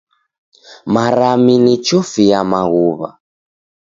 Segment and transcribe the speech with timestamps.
[0.93, 3.09] Marami ni chofi ya maghuw'a.